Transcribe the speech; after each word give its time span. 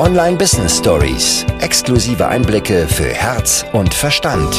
Online 0.00 0.38
Business 0.38 0.78
Stories. 0.78 1.44
Exklusive 1.60 2.26
Einblicke 2.26 2.88
für 2.88 3.10
Herz 3.12 3.66
und 3.74 3.92
Verstand. 3.92 4.50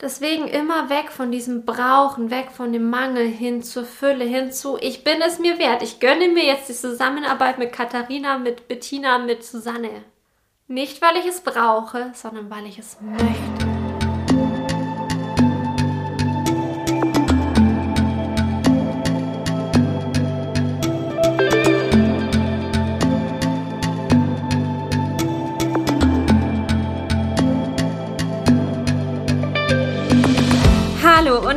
Deswegen 0.00 0.48
immer 0.48 0.90
weg 0.90 1.12
von 1.12 1.30
diesem 1.30 1.64
Brauchen, 1.64 2.32
weg 2.32 2.48
von 2.52 2.72
dem 2.72 2.90
Mangel 2.90 3.28
hin 3.28 3.62
zur 3.62 3.84
Fülle, 3.84 4.24
hin 4.24 4.50
zu, 4.50 4.76
ich 4.80 5.04
bin 5.04 5.22
es 5.24 5.38
mir 5.38 5.60
wert. 5.60 5.84
Ich 5.84 6.00
gönne 6.00 6.26
mir 6.26 6.44
jetzt 6.44 6.68
die 6.68 6.74
Zusammenarbeit 6.74 7.58
mit 7.58 7.72
Katharina, 7.72 8.38
mit 8.38 8.66
Bettina, 8.66 9.18
mit 9.18 9.44
Susanne. 9.44 10.02
Nicht, 10.66 11.00
weil 11.00 11.16
ich 11.16 11.26
es 11.26 11.42
brauche, 11.42 12.10
sondern 12.14 12.50
weil 12.50 12.66
ich 12.66 12.80
es 12.80 12.96
möchte. 13.00 13.59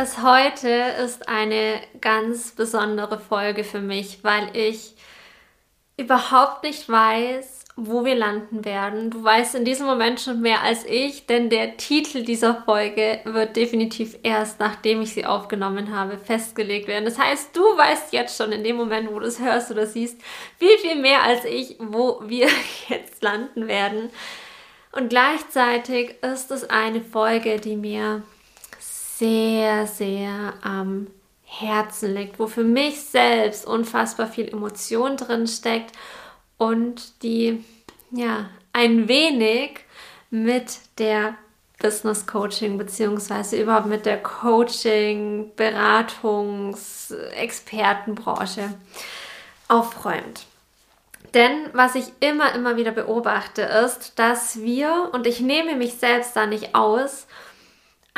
Das 0.00 0.22
heute 0.22 0.70
ist 1.04 1.28
eine 1.28 1.78
ganz 2.00 2.52
besondere 2.52 3.18
Folge 3.18 3.64
für 3.64 3.82
mich, 3.82 4.20
weil 4.22 4.48
ich 4.56 4.94
überhaupt 5.98 6.62
nicht 6.62 6.88
weiß, 6.88 7.66
wo 7.76 8.02
wir 8.06 8.14
landen 8.14 8.64
werden. 8.64 9.10
Du 9.10 9.22
weißt 9.22 9.56
in 9.56 9.66
diesem 9.66 9.84
Moment 9.84 10.18
schon 10.18 10.40
mehr 10.40 10.62
als 10.62 10.86
ich, 10.86 11.26
denn 11.26 11.50
der 11.50 11.76
Titel 11.76 12.24
dieser 12.24 12.62
Folge 12.62 13.20
wird 13.24 13.56
definitiv 13.56 14.16
erst, 14.22 14.58
nachdem 14.58 15.02
ich 15.02 15.12
sie 15.12 15.26
aufgenommen 15.26 15.94
habe, 15.94 16.16
festgelegt 16.16 16.88
werden. 16.88 17.04
Das 17.04 17.18
heißt, 17.18 17.54
du 17.54 17.60
weißt 17.60 18.14
jetzt 18.14 18.38
schon 18.38 18.52
in 18.52 18.64
dem 18.64 18.76
Moment, 18.76 19.12
wo 19.12 19.18
du 19.18 19.26
es 19.26 19.38
hörst 19.38 19.70
oder 19.70 19.86
siehst, 19.86 20.18
viel, 20.58 20.78
viel 20.78 20.96
mehr 20.96 21.24
als 21.24 21.44
ich, 21.44 21.76
wo 21.78 22.22
wir 22.24 22.48
jetzt 22.88 23.22
landen 23.22 23.68
werden. 23.68 24.08
Und 24.92 25.10
gleichzeitig 25.10 26.14
ist 26.22 26.50
es 26.50 26.70
eine 26.70 27.02
Folge, 27.02 27.60
die 27.60 27.76
mir 27.76 28.22
sehr, 29.20 29.86
sehr 29.86 30.54
am 30.62 31.08
Herzen 31.44 32.14
liegt, 32.14 32.38
wo 32.38 32.46
für 32.46 32.64
mich 32.64 33.02
selbst 33.02 33.66
unfassbar 33.66 34.26
viel 34.26 34.48
Emotion 34.48 35.18
drin 35.18 35.46
steckt 35.46 35.92
und 36.56 37.22
die 37.22 37.62
ja 38.10 38.48
ein 38.72 39.08
wenig 39.08 39.80
mit 40.30 40.78
der 40.98 41.34
Business 41.78 42.26
Coaching 42.26 42.78
beziehungsweise 42.78 43.60
überhaupt 43.60 43.86
mit 43.86 44.06
der 44.06 44.22
Coaching, 44.22 45.50
Beratungs, 45.54 47.12
Expertenbranche 47.34 48.74
aufräumt. 49.68 50.46
Denn 51.34 51.68
was 51.74 51.94
ich 51.94 52.06
immer, 52.20 52.54
immer 52.54 52.76
wieder 52.76 52.92
beobachte, 52.92 53.62
ist, 53.62 54.18
dass 54.18 54.60
wir, 54.60 55.10
und 55.12 55.26
ich 55.26 55.40
nehme 55.40 55.76
mich 55.76 55.94
selbst 55.94 56.34
da 56.34 56.46
nicht 56.46 56.74
aus, 56.74 57.26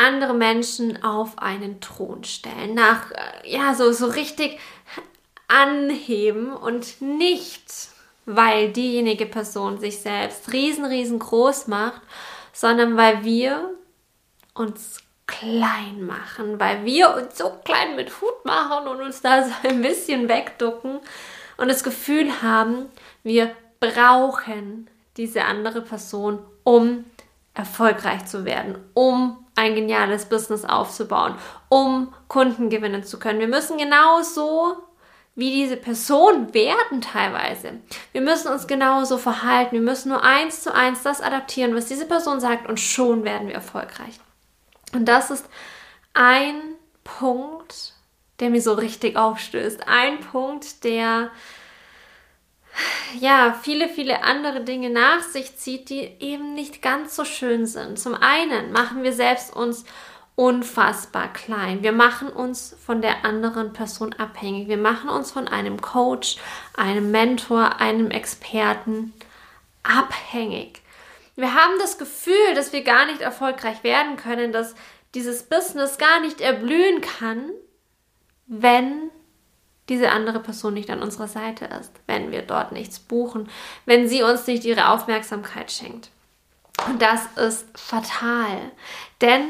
andere 0.02 0.34
Menschen 0.34 1.02
auf 1.02 1.38
einen 1.38 1.80
Thron 1.80 2.24
stellen, 2.24 2.74
nach, 2.74 3.10
äh, 3.12 3.50
ja, 3.50 3.74
so, 3.74 3.92
so 3.92 4.06
richtig 4.06 4.58
anheben 5.48 6.52
und 6.52 7.00
nicht, 7.00 7.64
weil 8.26 8.72
diejenige 8.72 9.26
Person 9.26 9.78
sich 9.78 10.00
selbst 10.00 10.52
riesen, 10.52 10.84
riesengroß 10.84 11.68
macht, 11.68 12.00
sondern 12.52 12.96
weil 12.96 13.24
wir 13.24 13.70
uns 14.54 14.98
klein 15.26 16.04
machen, 16.04 16.58
weil 16.58 16.84
wir 16.84 17.14
uns 17.14 17.38
so 17.38 17.50
klein 17.64 17.96
mit 17.96 18.20
Hut 18.20 18.44
machen 18.44 18.86
und 18.88 19.00
uns 19.00 19.20
da 19.22 19.44
so 19.44 19.52
ein 19.68 19.82
bisschen 19.82 20.28
wegducken 20.28 21.00
und 21.56 21.68
das 21.68 21.84
Gefühl 21.84 22.42
haben, 22.42 22.86
wir 23.22 23.54
brauchen 23.80 24.88
diese 25.16 25.44
andere 25.44 25.80
Person, 25.80 26.38
um 26.64 27.04
erfolgreich 27.54 28.26
zu 28.26 28.44
werden, 28.44 28.76
um 28.94 29.41
ein 29.54 29.74
geniales 29.74 30.26
Business 30.26 30.64
aufzubauen, 30.64 31.34
um 31.68 32.12
Kunden 32.28 32.70
gewinnen 32.70 33.04
zu 33.04 33.18
können. 33.18 33.40
Wir 33.40 33.48
müssen 33.48 33.78
genauso 33.78 34.76
wie 35.34 35.50
diese 35.50 35.76
Person 35.76 36.52
werden 36.52 37.00
teilweise. 37.00 37.80
Wir 38.12 38.20
müssen 38.20 38.48
uns 38.48 38.66
genauso 38.66 39.16
verhalten. 39.16 39.72
Wir 39.72 39.80
müssen 39.80 40.10
nur 40.10 40.22
eins 40.22 40.62
zu 40.62 40.74
eins 40.74 41.02
das 41.02 41.22
adaptieren, 41.22 41.74
was 41.74 41.86
diese 41.86 42.06
Person 42.06 42.40
sagt 42.40 42.68
und 42.68 42.80
schon 42.80 43.24
werden 43.24 43.48
wir 43.48 43.54
erfolgreich. 43.54 44.20
Und 44.92 45.06
das 45.06 45.30
ist 45.30 45.46
ein 46.12 46.60
Punkt, 47.02 47.94
der 48.40 48.50
mir 48.50 48.60
so 48.60 48.74
richtig 48.74 49.16
aufstößt. 49.16 49.88
Ein 49.88 50.20
Punkt, 50.20 50.84
der 50.84 51.30
ja, 53.20 53.58
viele, 53.62 53.88
viele 53.88 54.22
andere 54.22 54.62
Dinge 54.62 54.90
nach 54.90 55.22
sich 55.22 55.56
zieht, 55.56 55.90
die 55.90 56.10
eben 56.20 56.54
nicht 56.54 56.82
ganz 56.82 57.16
so 57.16 57.24
schön 57.24 57.66
sind. 57.66 57.98
Zum 57.98 58.14
einen 58.14 58.72
machen 58.72 59.02
wir 59.02 59.12
selbst 59.12 59.54
uns 59.54 59.84
unfassbar 60.34 61.32
klein. 61.32 61.82
Wir 61.82 61.92
machen 61.92 62.28
uns 62.28 62.74
von 62.84 63.02
der 63.02 63.24
anderen 63.24 63.72
Person 63.72 64.14
abhängig. 64.14 64.68
Wir 64.68 64.78
machen 64.78 65.10
uns 65.10 65.30
von 65.30 65.46
einem 65.46 65.80
Coach, 65.80 66.36
einem 66.74 67.10
Mentor, 67.10 67.80
einem 67.80 68.10
Experten 68.10 69.12
abhängig. 69.82 70.80
Wir 71.36 71.54
haben 71.54 71.78
das 71.78 71.98
Gefühl, 71.98 72.54
dass 72.54 72.72
wir 72.72 72.82
gar 72.82 73.06
nicht 73.06 73.20
erfolgreich 73.20 73.84
werden 73.84 74.16
können, 74.16 74.52
dass 74.52 74.74
dieses 75.14 75.44
Business 75.44 75.98
gar 75.98 76.20
nicht 76.20 76.40
erblühen 76.40 77.00
kann, 77.00 77.50
wenn 78.46 79.10
diese 79.92 80.10
andere 80.10 80.40
Person 80.40 80.72
nicht 80.72 80.88
an 80.88 81.02
unserer 81.02 81.28
Seite 81.28 81.66
ist, 81.66 81.92
wenn 82.06 82.32
wir 82.32 82.40
dort 82.40 82.72
nichts 82.72 82.98
buchen, 82.98 83.50
wenn 83.84 84.08
sie 84.08 84.22
uns 84.22 84.46
nicht 84.46 84.64
ihre 84.64 84.88
Aufmerksamkeit 84.88 85.70
schenkt. 85.70 86.08
Und 86.88 87.02
das 87.02 87.26
ist 87.36 87.66
fatal, 87.78 88.72
denn 89.20 89.44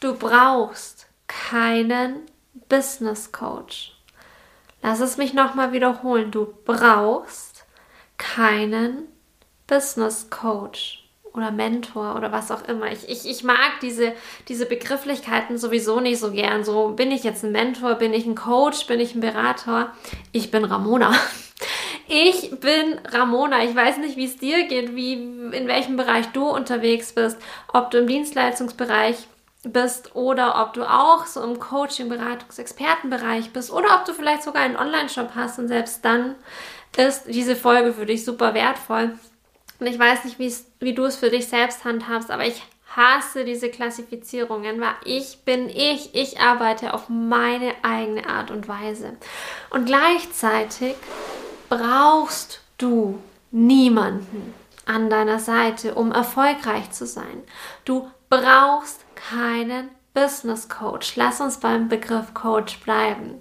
du 0.00 0.14
brauchst 0.14 1.06
keinen 1.28 2.16
Business 2.68 3.32
Coach. 3.32 3.96
Lass 4.82 5.00
es 5.00 5.16
mich 5.16 5.32
nochmal 5.32 5.72
wiederholen. 5.72 6.30
Du 6.30 6.52
brauchst 6.66 7.64
keinen 8.18 9.08
Business 9.66 10.28
Coach 10.28 11.03
oder 11.34 11.50
Mentor 11.50 12.14
oder 12.16 12.32
was 12.32 12.50
auch 12.50 12.62
immer. 12.68 12.90
Ich, 12.92 13.08
ich, 13.08 13.28
ich 13.28 13.42
mag 13.42 13.80
diese, 13.82 14.12
diese 14.48 14.66
Begrifflichkeiten 14.66 15.58
sowieso 15.58 16.00
nicht 16.00 16.20
so 16.20 16.30
gern. 16.30 16.64
So, 16.64 16.90
bin 16.90 17.10
ich 17.10 17.24
jetzt 17.24 17.44
ein 17.44 17.52
Mentor, 17.52 17.96
bin 17.96 18.14
ich 18.14 18.24
ein 18.24 18.36
Coach, 18.36 18.86
bin 18.86 19.00
ich 19.00 19.14
ein 19.14 19.20
Berater? 19.20 19.92
Ich 20.32 20.50
bin 20.50 20.64
Ramona. 20.64 21.12
Ich 22.06 22.50
bin 22.60 23.00
Ramona. 23.10 23.64
Ich 23.64 23.74
weiß 23.74 23.96
nicht, 23.96 24.18
wie 24.18 24.26
es 24.26 24.36
dir 24.36 24.66
geht, 24.68 24.94
wie, 24.94 25.14
in 25.14 25.66
welchem 25.66 25.96
Bereich 25.96 26.26
du 26.32 26.50
unterwegs 26.50 27.14
bist, 27.14 27.38
ob 27.72 27.90
du 27.90 27.98
im 27.98 28.06
Dienstleistungsbereich 28.06 29.26
bist 29.62 30.14
oder 30.14 30.60
ob 30.62 30.74
du 30.74 30.84
auch 30.84 31.24
so 31.24 31.42
im 31.42 31.58
Coaching, 31.58 32.10
Beratungs, 32.10 32.58
Expertenbereich 32.58 33.54
bist 33.54 33.72
oder 33.72 33.96
ob 33.98 34.04
du 34.04 34.12
vielleicht 34.12 34.42
sogar 34.42 34.62
einen 34.62 34.76
Online-Shop 34.76 35.30
hast 35.34 35.58
und 35.58 35.68
selbst 35.68 36.04
dann 36.04 36.34
ist 36.96 37.24
diese 37.26 37.56
Folge 37.56 37.94
für 37.94 38.04
dich 38.04 38.22
super 38.22 38.52
wertvoll. 38.52 39.18
Und 39.80 39.86
ich 39.86 39.98
weiß 39.98 40.24
nicht, 40.24 40.38
wie 40.80 40.94
du 40.94 41.04
es 41.04 41.16
für 41.16 41.30
dich 41.30 41.48
selbst 41.48 41.84
handhabst, 41.84 42.30
aber 42.30 42.46
ich 42.46 42.62
hasse 42.96 43.44
diese 43.44 43.70
Klassifizierungen, 43.70 44.80
weil 44.80 44.94
ich 45.04 45.38
bin 45.44 45.68
ich, 45.68 46.14
ich 46.14 46.40
arbeite 46.40 46.94
auf 46.94 47.08
meine 47.08 47.72
eigene 47.82 48.28
Art 48.28 48.50
und 48.50 48.68
Weise. 48.68 49.16
Und 49.70 49.86
gleichzeitig 49.86 50.94
brauchst 51.68 52.60
du 52.78 53.18
niemanden 53.50 54.54
an 54.86 55.10
deiner 55.10 55.40
Seite, 55.40 55.94
um 55.94 56.12
erfolgreich 56.12 56.90
zu 56.92 57.06
sein. 57.06 57.42
Du 57.84 58.10
brauchst 58.28 59.04
keinen 59.16 59.88
Business 60.12 60.68
Coach. 60.68 61.16
Lass 61.16 61.40
uns 61.40 61.58
beim 61.58 61.88
Begriff 61.88 62.34
Coach 62.34 62.78
bleiben. 62.80 63.40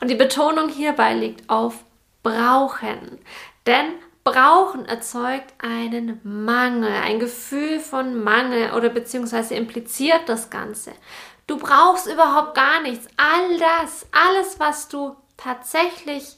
Und 0.00 0.08
die 0.08 0.14
Betonung 0.14 0.68
hierbei 0.68 1.14
liegt 1.14 1.50
auf 1.50 1.74
brauchen. 2.22 3.18
Denn 3.66 3.86
Brauchen 4.24 4.86
erzeugt 4.86 5.52
einen 5.58 6.20
Mangel, 6.22 6.92
ein 6.92 7.18
Gefühl 7.18 7.80
von 7.80 8.22
Mangel 8.22 8.72
oder 8.72 8.88
beziehungsweise 8.88 9.54
impliziert 9.56 10.28
das 10.28 10.48
Ganze. 10.48 10.92
Du 11.48 11.58
brauchst 11.58 12.06
überhaupt 12.06 12.54
gar 12.54 12.80
nichts. 12.82 13.08
All 13.16 13.58
das, 13.58 14.06
alles, 14.12 14.60
was 14.60 14.88
du 14.88 15.16
tatsächlich, 15.36 16.36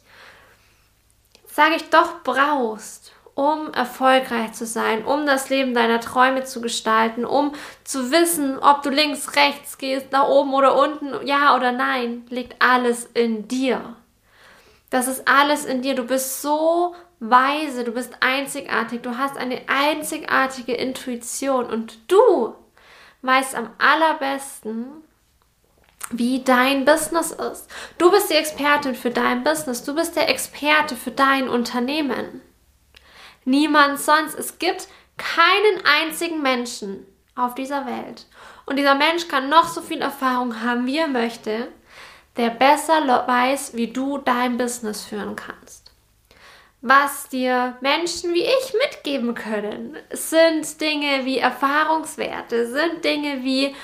sage 1.47 1.75
ich 1.77 1.91
doch, 1.91 2.23
brauchst, 2.25 3.13
um 3.35 3.71
erfolgreich 3.75 4.53
zu 4.55 4.65
sein, 4.65 5.05
um 5.05 5.27
das 5.27 5.51
Leben 5.51 5.75
deiner 5.75 6.01
Träume 6.01 6.45
zu 6.45 6.63
gestalten, 6.63 7.27
um 7.27 7.53
zu 7.85 8.11
wissen, 8.11 8.59
ob 8.61 8.83
du 8.83 8.89
links, 8.89 9.37
rechts 9.37 9.77
gehst, 9.77 10.11
nach 10.11 10.29
oben 10.29 10.55
oder 10.55 10.77
unten, 10.77 11.27
ja 11.27 11.55
oder 11.55 11.73
nein, 11.73 12.25
liegt 12.31 12.63
alles 12.63 13.05
in 13.13 13.47
dir. 13.47 13.97
Das 14.89 15.09
ist 15.09 15.27
alles 15.27 15.65
in 15.65 15.83
dir. 15.83 15.97
Du 15.97 16.05
bist 16.05 16.41
so 16.41 16.95
weise, 17.31 17.85
du 17.85 17.93
bist 17.93 18.15
einzigartig, 18.21 19.03
du 19.03 19.17
hast 19.17 19.37
eine 19.37 19.63
einzigartige 19.69 20.75
Intuition 20.75 21.67
und 21.67 21.99
du 22.11 22.55
weißt 23.23 23.55
am 23.55 23.71
allerbesten, 23.79 24.87
wie 26.11 26.43
dein 26.43 26.85
Business 26.85 27.31
ist. 27.31 27.71
Du 27.99 28.11
bist 28.11 28.31
die 28.31 28.35
Expertin 28.35 28.95
für 28.95 29.11
dein 29.11 29.43
Business, 29.43 29.85
du 29.85 29.95
bist 29.95 30.17
der 30.17 30.29
Experte 30.29 30.97
für 30.97 31.11
dein 31.11 31.49
Unternehmen. 31.49 32.43
Niemand 33.45 34.01
sonst. 34.01 34.35
Es 34.35 34.59
gibt 34.59 34.89
keinen 35.17 35.85
einzigen 35.85 36.43
Menschen 36.43 37.07
auf 37.35 37.55
dieser 37.55 37.87
Welt. 37.87 38.27
Und 38.67 38.77
dieser 38.77 38.95
Mensch 38.95 39.29
kann 39.29 39.49
noch 39.49 39.69
so 39.69 39.83
viel 39.83 40.01
Erfahrung 40.01 40.63
haben, 40.63 40.87
wie 40.87 40.99
er 40.99 41.09
möchte, 41.09 41.69
der 42.37 42.51
besser 42.51 43.07
weiß, 43.27 43.75
wie 43.75 43.93
du 43.93 44.19
dein 44.19 44.57
Business 44.57 45.05
führen 45.05 45.37
kannst. 45.37 45.84
Was 46.87 47.31
dir 47.31 47.79
Menschen 47.81 48.35
wie 48.35 48.45
ich 48.45 48.75
mitgeben 48.75 49.35
können, 49.35 49.97
sind 50.11 50.83
Dinge 50.83 51.25
wie 51.25 51.39
Erfahrungswerte, 51.39 52.67
sind 52.67 53.03
Dinge 53.03 53.43
wie 53.43 53.75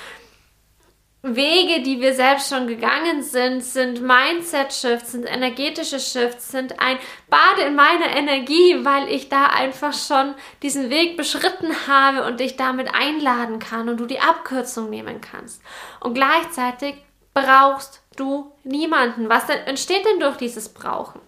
Wege, 1.23 1.81
die 1.81 1.99
wir 1.99 2.13
selbst 2.13 2.49
schon 2.49 2.67
gegangen 2.67 3.23
sind, 3.23 3.63
sind 3.63 4.03
Mindset-Shifts, 4.03 5.13
sind 5.13 5.25
energetische 5.25 5.99
Shifts, 5.99 6.51
sind 6.51 6.79
ein 6.79 6.99
Bade 7.27 7.63
in 7.63 7.73
meiner 7.73 8.15
Energie, 8.15 8.85
weil 8.85 9.07
ich 9.07 9.29
da 9.29 9.47
einfach 9.47 9.93
schon 9.95 10.35
diesen 10.61 10.91
Weg 10.91 11.17
beschritten 11.17 11.87
habe 11.87 12.23
und 12.25 12.39
dich 12.39 12.55
damit 12.55 12.93
einladen 12.93 13.57
kann 13.57 13.89
und 13.89 13.97
du 13.97 14.05
die 14.05 14.19
Abkürzung 14.19 14.91
nehmen 14.91 15.21
kannst. 15.21 15.63
Und 16.01 16.13
gleichzeitig 16.13 17.03
brauchst 17.33 18.03
du 18.15 18.51
niemanden. 18.63 19.27
Was 19.27 19.49
entsteht 19.49 20.05
denn 20.05 20.19
durch 20.19 20.37
dieses 20.37 20.69
Brauchen? 20.69 21.19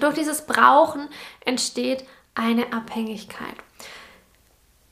Durch 0.00 0.14
dieses 0.14 0.46
Brauchen 0.46 1.08
entsteht 1.44 2.04
eine 2.34 2.72
Abhängigkeit. 2.72 3.56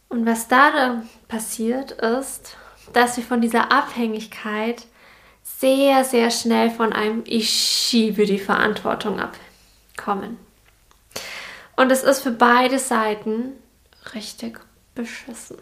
Und 0.09 0.27
was 0.27 0.49
da 0.49 1.03
passiert 1.29 1.93
ist, 1.93 2.57
dass 2.93 3.17
wir 3.17 3.25
von 3.25 3.41
dieser 3.41 3.73
Abhängigkeit 3.73 4.87
sehr, 5.43 6.05
sehr 6.05 6.31
schnell 6.31 6.71
von 6.71 6.93
einem 6.93 7.23
Ich 7.27 7.51
schiebe 7.51 8.25
die 8.25 8.39
Verantwortung 8.39 9.21
abkommen. 9.21 10.39
Und 11.77 11.91
es 11.91 12.03
ist 12.03 12.21
für 12.21 12.31
beide 12.31 12.79
Seiten 12.79 13.53
richtig 14.15 14.61
beschissen. 14.95 15.59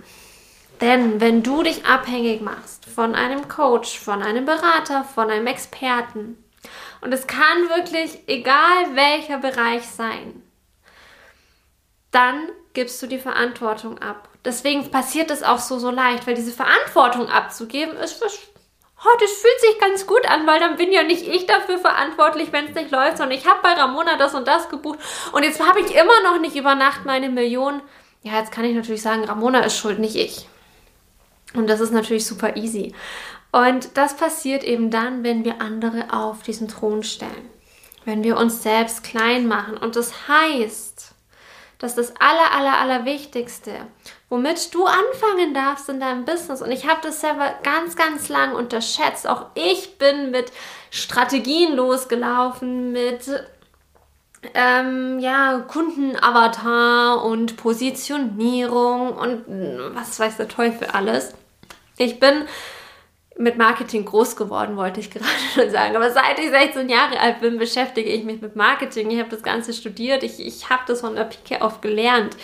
Denn 0.80 1.20
wenn 1.20 1.42
du 1.42 1.62
dich 1.62 1.86
abhängig 1.86 2.42
machst 2.42 2.86
von 2.86 3.14
einem 3.14 3.48
Coach, 3.48 3.98
von 3.98 4.22
einem 4.22 4.44
Berater, 4.44 5.04
von 5.04 5.30
einem 5.30 5.46
Experten, 5.46 6.41
und 7.02 7.12
es 7.12 7.26
kann 7.26 7.68
wirklich 7.68 8.20
egal 8.26 8.94
welcher 8.94 9.38
Bereich 9.38 9.86
sein, 9.86 10.42
dann 12.12 12.48
gibst 12.74 13.02
du 13.02 13.06
die 13.06 13.18
Verantwortung 13.18 13.98
ab. 13.98 14.28
Deswegen 14.44 14.90
passiert 14.90 15.30
es 15.30 15.42
auch 15.42 15.58
so, 15.58 15.78
so 15.78 15.90
leicht, 15.90 16.26
weil 16.26 16.34
diese 16.34 16.52
Verantwortung 16.52 17.28
abzugeben 17.28 17.96
ist, 17.96 18.22
oh, 18.22 19.18
das 19.20 19.32
fühlt 19.32 19.60
sich 19.60 19.80
ganz 19.80 20.06
gut 20.06 20.28
an, 20.28 20.46
weil 20.46 20.60
dann 20.60 20.76
bin 20.76 20.92
ja 20.92 21.02
nicht 21.02 21.26
ich 21.26 21.46
dafür 21.46 21.78
verantwortlich, 21.78 22.52
wenn 22.52 22.66
es 22.66 22.74
nicht 22.74 22.90
läuft, 22.90 23.18
sondern 23.18 23.36
ich 23.36 23.46
habe 23.46 23.60
bei 23.62 23.72
Ramona 23.72 24.16
das 24.16 24.34
und 24.34 24.46
das 24.46 24.68
gebucht 24.68 25.00
und 25.32 25.42
jetzt 25.42 25.60
habe 25.60 25.80
ich 25.80 25.94
immer 25.94 26.22
noch 26.22 26.40
nicht 26.40 26.56
über 26.56 26.74
Nacht 26.74 27.04
meine 27.04 27.28
Million. 27.28 27.82
Ja, 28.22 28.38
jetzt 28.38 28.52
kann 28.52 28.64
ich 28.64 28.74
natürlich 28.74 29.02
sagen, 29.02 29.24
Ramona 29.24 29.60
ist 29.64 29.76
schuld, 29.76 29.98
nicht 29.98 30.14
ich. 30.14 30.46
Und 31.54 31.66
das 31.68 31.80
ist 31.80 31.92
natürlich 31.92 32.26
super 32.26 32.56
easy. 32.56 32.94
Und 33.52 33.96
das 33.98 34.16
passiert 34.16 34.64
eben 34.64 34.90
dann, 34.90 35.22
wenn 35.22 35.44
wir 35.44 35.60
andere 35.60 36.12
auf 36.12 36.42
diesen 36.42 36.68
Thron 36.68 37.02
stellen. 37.02 37.50
Wenn 38.04 38.24
wir 38.24 38.36
uns 38.36 38.62
selbst 38.62 39.04
klein 39.04 39.46
machen. 39.46 39.76
Und 39.76 39.94
das 39.94 40.26
heißt, 40.26 41.12
dass 41.78 41.94
das 41.94 42.14
aller, 42.18 42.52
aller, 42.52 42.78
aller 42.78 43.04
Wichtigste, 43.04 43.72
womit 44.28 44.72
du 44.72 44.86
anfangen 44.86 45.52
darfst 45.52 45.88
in 45.88 46.00
deinem 46.00 46.24
Business, 46.24 46.62
und 46.62 46.70
ich 46.70 46.88
habe 46.88 47.00
das 47.02 47.20
selber 47.20 47.54
ganz, 47.62 47.94
ganz 47.94 48.28
lang 48.28 48.54
unterschätzt. 48.54 49.28
Auch 49.28 49.46
ich 49.54 49.98
bin 49.98 50.30
mit 50.30 50.50
Strategien 50.90 51.74
losgelaufen, 51.74 52.92
mit 52.92 53.28
ähm, 54.54 55.18
ja, 55.18 55.58
Kundenavatar 55.68 57.24
und 57.24 57.56
Positionierung 57.56 59.12
und 59.12 59.44
was 59.94 60.18
weiß 60.18 60.36
der 60.38 60.48
Teufel 60.48 60.88
alles. 60.88 61.34
Ich 61.96 62.18
bin 62.18 62.46
mit 63.38 63.56
Marketing 63.56 64.04
groß 64.04 64.36
geworden, 64.36 64.76
wollte 64.76 65.00
ich 65.00 65.10
gerade 65.10 65.26
schon 65.54 65.70
sagen. 65.70 65.96
Aber 65.96 66.10
seit 66.10 66.38
ich 66.38 66.50
16 66.50 66.88
Jahre 66.88 67.18
alt 67.20 67.40
bin, 67.40 67.58
beschäftige 67.58 68.10
ich 68.10 68.24
mich 68.24 68.40
mit 68.40 68.56
Marketing. 68.56 69.10
Ich 69.10 69.18
habe 69.18 69.30
das 69.30 69.42
Ganze 69.42 69.72
studiert. 69.72 70.22
Ich, 70.22 70.44
ich 70.44 70.70
habe 70.70 70.82
das 70.86 71.00
von 71.00 71.14
der 71.14 71.24
Pike 71.24 71.62
auf 71.62 71.80
gelernt. 71.80 72.36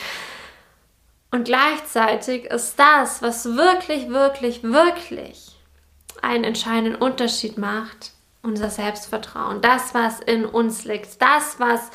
Und 1.30 1.44
gleichzeitig 1.44 2.46
ist 2.46 2.78
das, 2.78 3.20
was 3.20 3.56
wirklich, 3.56 4.08
wirklich, 4.08 4.62
wirklich 4.62 5.56
einen 6.22 6.44
entscheidenden 6.44 6.94
Unterschied 6.94 7.58
macht, 7.58 8.12
unser 8.42 8.70
Selbstvertrauen. 8.70 9.60
Das, 9.60 9.94
was 9.94 10.20
in 10.20 10.46
uns 10.46 10.84
liegt. 10.84 11.20
Das, 11.20 11.60
was 11.60 11.90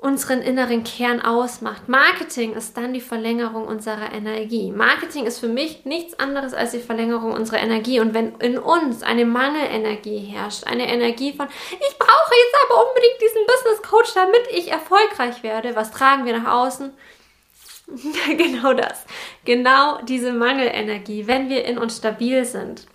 unseren 0.00 0.42
inneren 0.42 0.84
Kern 0.84 1.20
ausmacht. 1.20 1.88
Marketing 1.88 2.54
ist 2.54 2.76
dann 2.76 2.94
die 2.94 3.00
Verlängerung 3.00 3.66
unserer 3.66 4.12
Energie. 4.12 4.70
Marketing 4.70 5.26
ist 5.26 5.40
für 5.40 5.48
mich 5.48 5.84
nichts 5.84 6.18
anderes 6.20 6.54
als 6.54 6.70
die 6.70 6.78
Verlängerung 6.78 7.32
unserer 7.32 7.58
Energie. 7.58 7.98
Und 7.98 8.14
wenn 8.14 8.36
in 8.36 8.58
uns 8.58 9.02
eine 9.02 9.26
Mangelenergie 9.26 10.18
herrscht, 10.18 10.68
eine 10.68 10.88
Energie 10.88 11.32
von, 11.32 11.48
ich 11.48 11.98
brauche 11.98 12.34
jetzt 12.34 12.56
aber 12.64 12.88
unbedingt 12.88 13.20
diesen 13.20 13.44
Business 13.46 13.82
Coach, 13.82 14.14
damit 14.14 14.46
ich 14.52 14.70
erfolgreich 14.70 15.42
werde, 15.42 15.74
was 15.74 15.90
tragen 15.90 16.24
wir 16.26 16.38
nach 16.38 16.52
außen? 16.52 16.92
genau 18.36 18.74
das. 18.74 19.04
Genau 19.44 20.00
diese 20.02 20.32
Mangelenergie. 20.32 21.26
Wenn 21.26 21.48
wir 21.48 21.64
in 21.64 21.76
uns 21.76 21.96
stabil 21.96 22.44
sind, 22.44 22.86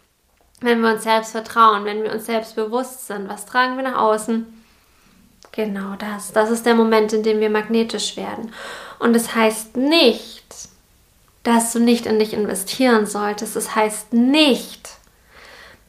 wenn 0.62 0.79
wir 0.79 0.93
uns 0.93 1.03
selbst 1.03 1.33
vertrauen, 1.33 1.83
wenn 1.83 2.01
wir 2.03 2.13
uns 2.13 2.27
selbst 2.27 2.55
bewusst 2.55 3.07
sind, 3.07 3.27
was 3.27 3.45
tragen 3.45 3.75
wir 3.75 3.83
nach 3.83 4.00
außen? 4.00 4.62
Genau 5.53 5.95
das. 5.98 6.33
Das 6.33 6.50
ist 6.50 6.65
der 6.65 6.75
Moment, 6.75 7.13
in 7.13 7.24
dem 7.24 7.39
wir 7.39 7.50
magnetisch 7.50 8.17
werden. 8.17 8.53
Und 9.00 9.15
es 9.15 9.25
das 9.25 9.36
heißt 9.36 9.77
nicht, 9.77 10.43
dass 11.43 11.74
du 11.74 11.79
nicht 11.79 12.05
in 12.05 12.19
dich 12.19 12.33
investieren 12.33 13.05
solltest. 13.05 13.55
Es 13.55 13.65
das 13.65 13.75
heißt 13.75 14.13
nicht, 14.13 14.89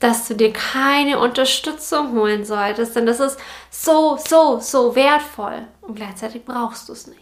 dass 0.00 0.28
du 0.28 0.35
dir 0.35 0.52
keine 0.52 1.18
Unterstützung 1.18 2.12
holen 2.12 2.44
solltest, 2.44 2.94
denn 2.94 3.06
das 3.06 3.21
ist 3.21 3.38
so, 3.71 4.18
so, 4.18 4.61
so 4.61 4.94
wertvoll 4.94 5.66
und 5.80 5.94
gleichzeitig 5.94 6.44
brauchst 6.44 6.88
du 6.88 6.92
es 6.92 7.06
nicht. 7.06 7.21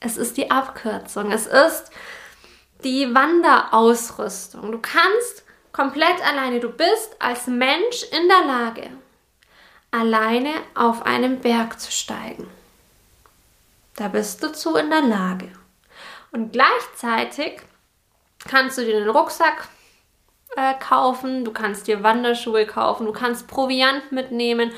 Es 0.00 0.18
ist 0.18 0.36
die 0.36 0.50
Abkürzung, 0.50 1.32
es 1.32 1.46
ist 1.46 1.90
die 2.82 3.14
Wanderausrüstung. 3.14 4.70
Du 4.70 4.78
kannst 4.80 5.44
komplett 5.72 6.22
alleine, 6.26 6.60
du 6.60 6.68
bist 6.68 7.16
als 7.20 7.46
Mensch 7.46 8.04
in 8.12 8.28
der 8.28 8.46
Lage, 8.46 8.90
alleine 9.94 10.50
auf 10.74 11.06
einen 11.06 11.40
Berg 11.40 11.78
zu 11.78 11.92
steigen. 11.92 12.48
Da 13.94 14.08
bist 14.08 14.42
du 14.42 14.52
zu 14.52 14.74
in 14.74 14.90
der 14.90 15.02
Lage. 15.02 15.52
Und 16.32 16.52
gleichzeitig 16.52 17.60
kannst 18.48 18.76
du 18.76 18.84
dir 18.84 18.98
den 18.98 19.08
Rucksack 19.08 19.68
äh, 20.56 20.74
kaufen, 20.80 21.44
du 21.44 21.52
kannst 21.52 21.86
dir 21.86 22.02
Wanderschuhe 22.02 22.66
kaufen, 22.66 23.06
du 23.06 23.12
kannst 23.12 23.46
Proviant 23.46 24.10
mitnehmen, 24.10 24.72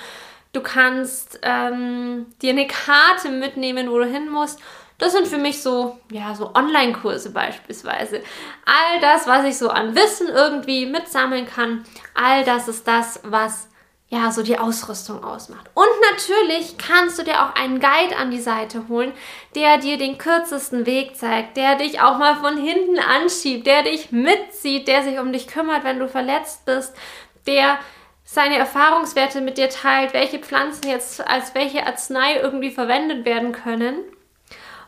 du 0.53 0.61
kannst 0.61 1.41
ähm, 1.43 2.27
dir 2.43 2.51
eine 2.51 2.67
Karte 2.67 3.31
mitnehmen, 3.31 3.91
wo 3.91 3.99
du 3.99 4.05
hin 4.05 4.29
musst. 4.29 4.61
Das 4.99 5.13
sind 5.13 5.27
für 5.27 5.39
mich 5.39 5.63
so, 5.63 5.99
ja, 6.11 6.35
so 6.35 6.55
Online-Kurse 6.55 7.31
beispielsweise. 7.31 8.23
All 8.67 9.01
das, 9.01 9.27
was 9.27 9.45
ich 9.45 9.57
so 9.57 9.71
an 9.71 9.95
Wissen 9.95 10.29
irgendwie 10.29 10.85
mitsammeln 10.85 11.47
kann, 11.47 11.85
all 12.15 12.45
das 12.45 12.69
ist 12.69 12.87
das, 12.87 13.21
was 13.23 13.69
ja, 14.09 14.31
so 14.31 14.43
die 14.43 14.59
Ausrüstung 14.59 15.25
ausmacht. 15.25 15.69
Und 15.75 15.89
natürlich 16.13 16.79
kannst 16.79 17.19
du 17.19 17.25
dir 17.25 17.43
auch 17.43 17.55
einen 17.57 17.81
Guide 17.81 18.17
an 18.17 18.31
die 18.31 18.41
Seite 18.41 18.87
holen, 18.89 19.13
der 19.57 19.79
dir 19.79 19.99
den 19.99 20.17
kürzesten 20.17 20.87
Weg 20.87 21.17
zeigt, 21.17 21.57
der 21.57 21.75
dich 21.75 22.01
auch 22.01 22.17
mal 22.19 22.37
von 22.37 22.57
hinten 22.57 23.01
anschiebt, 23.01 23.67
der 23.67 23.83
dich 23.83 24.13
mitzieht, 24.13 24.87
der 24.87 25.03
sich 25.03 25.19
um 25.19 25.33
dich 25.33 25.49
kümmert, 25.49 25.83
wenn 25.83 25.99
du 25.99 26.09
verletzt 26.09 26.65
bist, 26.67 26.95
der 27.49 27.79
seine 28.25 28.59
Erfahrungswerte 28.59 29.41
mit 29.41 29.59
dir 29.59 29.71
teilt, 29.71 30.13
welche 30.13 30.39
Pflanzen 30.39 30.89
jetzt 30.89 31.27
als 31.27 31.55
welche 31.55 31.87
Arznei 31.87 32.37
irgendwie 32.37 32.71
verwendet 32.71 33.25
werden 33.25 33.53
können 33.53 33.99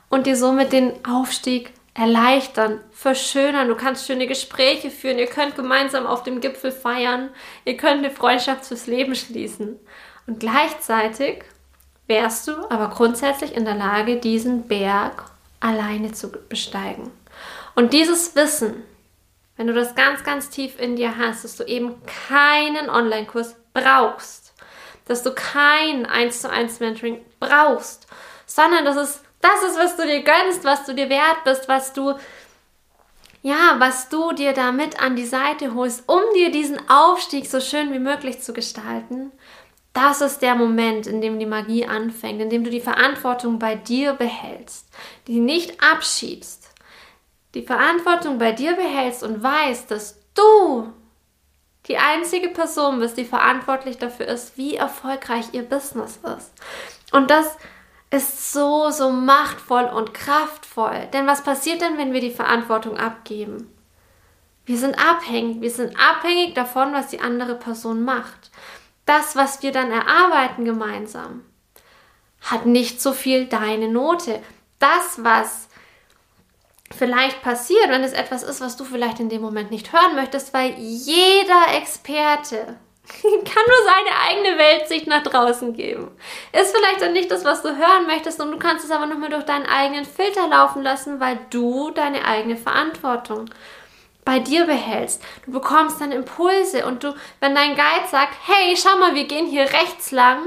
und 0.09 0.27
dir 0.27 0.37
somit 0.37 0.73
den 0.73 1.05
Aufstieg 1.05 1.73
erleichtern, 1.99 2.81
verschönern. 2.93 3.67
Du 3.67 3.75
kannst 3.75 4.07
schöne 4.07 4.29
Gespräche 4.29 4.91
führen. 4.91 5.19
Ihr 5.19 5.27
könnt 5.27 5.57
gemeinsam 5.57 6.07
auf 6.07 6.23
dem 6.23 6.41
Gipfel 6.41 6.71
feiern. 6.71 7.31
Ihr 7.65 7.77
könnt 7.77 8.05
eine 8.05 8.13
Freundschaft 8.13 8.67
fürs 8.67 8.87
Leben 8.87 9.17
schließen. 9.17 9.77
Und 10.27 10.39
gleichzeitig 10.39 11.43
wärst 12.07 12.47
du 12.47 12.53
aber 12.71 12.89
grundsätzlich 12.91 13.55
in 13.55 13.65
der 13.65 13.75
Lage, 13.75 14.17
diesen 14.17 14.69
Berg 14.69 15.25
alleine 15.59 16.13
zu 16.13 16.31
besteigen. 16.31 17.11
Und 17.75 17.93
dieses 17.93 18.37
Wissen, 18.37 18.85
wenn 19.57 19.67
du 19.67 19.75
das 19.75 19.97
ganz, 19.97 20.23
ganz 20.23 20.51
tief 20.51 20.79
in 20.79 20.95
dir 20.95 21.19
hast, 21.19 21.43
dass 21.43 21.57
du 21.57 21.65
eben 21.65 21.97
keinen 22.29 22.89
Online-Kurs 22.89 23.57
brauchst, 23.75 24.55
dass 25.07 25.25
du 25.25 25.33
kein 25.35 26.07
1 26.07 26.43
zu 26.43 26.51
1 26.51 26.79
Mentoring 26.79 27.25
brauchst, 27.41 28.07
sondern 28.47 28.85
dass 28.85 28.97
es 28.97 29.23
das 29.41 29.63
ist, 29.63 29.79
was 29.79 29.97
du 29.97 30.03
dir 30.05 30.23
gönnst, 30.23 30.65
was 30.65 30.85
du 30.85 30.95
dir 30.95 31.09
wert 31.09 31.45
bist, 31.45 31.69
was 31.69 31.93
du 31.93 32.15
ja, 33.43 33.77
was 33.79 34.09
du 34.09 34.33
dir 34.33 34.53
damit 34.53 35.01
an 35.01 35.15
die 35.15 35.25
Seite 35.25 35.75
holst, 35.75 36.09
um 36.09 36.21
dir 36.35 36.51
diesen 36.51 36.79
Aufstieg 36.89 37.47
so 37.47 37.61
schön 37.61 37.93
wie 37.93 38.01
möglich 38.01 38.43
zu 38.43 38.53
gestalten. 38.53 39.31
Das 39.93 40.21
ist 40.21 40.43
der 40.43 40.55
Moment, 40.55 41.07
in 41.07 41.21
dem 41.21 41.39
die 41.39 41.47
Magie 41.47 41.87
anfängt, 41.87 42.41
in 42.41 42.51
dem 42.51 42.65
du 42.65 42.71
die 42.71 42.81
Verantwortung 42.81 43.59
bei 43.59 43.75
dir 43.75 44.15
behältst, 44.15 44.89
die 45.27 45.41
nicht 45.41 45.83
abschiebst, 45.83 46.69
die 47.55 47.63
Verantwortung 47.63 48.39
bei 48.39 48.53
dir 48.53 48.75
behältst 48.75 49.23
und 49.23 49.43
weißt, 49.43 49.91
dass 49.91 50.21
du 50.35 50.93
die 51.87 51.97
einzige 51.97 52.49
Person 52.49 53.01
bist, 53.01 53.17
die 53.17 53.25
verantwortlich 53.25 53.99
dafür 53.99 54.27
ist, 54.27 54.59
wie 54.59 54.77
erfolgreich 54.77 55.47
ihr 55.53 55.63
Business 55.63 56.21
ist. 56.37 56.53
Und 57.13 57.31
das 57.31 57.57
ist 58.11 58.53
so, 58.53 58.91
so 58.91 59.11
machtvoll 59.11 59.85
und 59.85 60.15
kraftvoll. 60.15 61.09
Denn 61.13 61.27
was 61.27 61.43
passiert 61.43 61.81
denn, 61.81 61.99
wenn 61.99 62.13
wir 62.13 62.21
die 62.21 62.31
Verantwortung 62.31 62.97
abgeben? 62.97 63.73
Wir 64.65 64.79
sind 64.79 64.99
abhängig. 64.99 65.61
Wir 65.61 65.71
sind 65.71 65.97
abhängig 65.99 66.55
davon, 66.55 66.93
was 66.93 67.09
die 67.09 67.21
andere 67.21 67.55
Person 67.55 68.05
macht. 68.05 68.51
Das, 69.07 69.37
was 69.37 69.63
wir 69.63 69.73
dann 69.73 69.91
erarbeiten 69.91 70.65
gemeinsam, 70.65 71.45
hat 72.43 72.67
nicht 72.67 73.01
so 73.01 73.13
viel 73.13 73.47
deine 73.47 73.89
Note. 73.89 74.43
Das, 74.79 75.25
was 75.25 75.69
vielleicht 76.97 77.43
passiert, 77.43 77.89
wenn 77.89 78.05
es 78.05 78.13
etwas 78.13 78.43
ist, 78.43 78.61
was 78.61 78.77
du 78.77 78.85
vielleicht 78.85 79.21
in 79.21 79.29
dem 79.29 79.43
Moment 79.43 79.71
nicht 79.71 79.93
hören 79.93 80.15
möchtest, 80.15 80.55
weil 80.55 80.75
jeder 80.79 81.75
Experte 81.77 82.77
kann 83.23 83.65
nur 83.67 83.85
seine 83.85 84.29
eigene 84.29 84.59
Weltsicht 84.59 85.07
nach 85.07 85.23
draußen 85.23 85.73
geben. 85.73 86.11
Ist 86.53 86.77
vielleicht 86.77 87.01
dann 87.01 87.13
nicht 87.13 87.31
das, 87.31 87.45
was 87.45 87.63
du 87.63 87.77
hören 87.77 88.07
möchtest 88.07 88.41
und 88.41 88.51
du 88.51 88.59
kannst 88.59 88.85
es 88.85 88.91
aber 88.91 89.07
nochmal 89.07 89.31
durch 89.31 89.45
deinen 89.45 89.67
eigenen 89.67 90.05
Filter 90.05 90.47
laufen 90.49 90.83
lassen, 90.83 91.21
weil 91.21 91.39
du 91.51 91.91
deine 91.91 92.25
eigene 92.25 92.57
Verantwortung 92.57 93.51
bei 94.25 94.41
dir 94.41 94.67
behältst. 94.67 95.23
Du 95.47 95.53
bekommst 95.53 96.01
dann 96.01 96.13
Impulse 96.13 96.87
und 96.87 97.03
du, 97.03 97.15
wenn 97.41 97.55
dein 97.55 97.75
Guide 97.75 98.09
sagt, 98.11 98.35
hey, 98.47 98.77
schau 98.77 98.99
mal, 98.99 99.15
wir 99.15 99.25
gehen 99.25 99.47
hier 99.47 99.63
rechts 99.63 100.11
lang 100.11 100.47